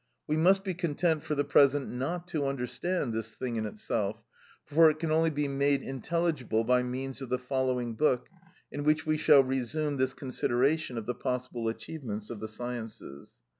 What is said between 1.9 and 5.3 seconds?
not to understand this thing in itself, for it can only